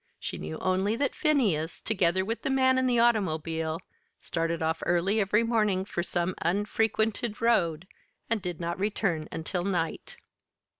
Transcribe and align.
She 0.19 0.39
knew 0.39 0.57
only 0.57 0.95
that 0.95 1.13
Phineas, 1.13 1.79
together 1.79 2.25
with 2.25 2.41
the 2.41 2.49
man 2.49 2.79
and 2.79 2.89
the 2.89 2.97
automobile, 2.97 3.79
started 4.19 4.59
off 4.63 4.81
early 4.83 5.19
every 5.21 5.43
morning 5.43 5.85
for 5.85 6.01
some 6.01 6.33
unfrequented 6.41 7.39
road, 7.39 7.87
and 8.27 8.41
did 8.41 8.59
not 8.59 8.79
return 8.79 9.27
until 9.31 9.63
night. 9.63 10.17